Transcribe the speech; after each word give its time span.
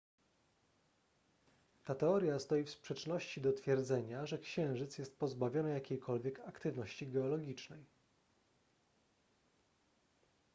ta 1.83 1.95
teoria 1.95 2.39
stoi 2.39 2.63
w 2.63 2.69
sprzeczności 2.69 3.41
do 3.41 3.53
twierdzenia 3.53 4.25
że 4.25 4.37
księżyc 4.39 4.97
jest 4.97 5.19
pozbawiony 5.19 5.73
jakiejkolwiek 5.73 6.39
aktywności 6.39 7.07
geologicznej 7.07 7.85